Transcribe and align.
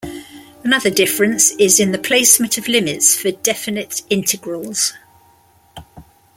Another 0.63 0.89
difference 0.89 1.51
is 1.59 1.79
in 1.79 1.91
the 1.91 1.99
placement 1.99 2.57
of 2.57 2.67
limits 2.67 3.15
for 3.15 3.29
definite 3.29 4.01
integrals. 4.09 4.93